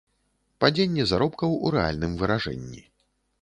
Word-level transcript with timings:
Падзенне 0.63 1.05
заробкаў 1.11 1.53
у 1.67 1.73
рэальным 1.77 2.17
выражэнні. 2.23 2.83